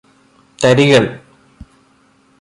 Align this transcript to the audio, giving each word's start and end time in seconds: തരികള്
തരികള് 0.59 1.07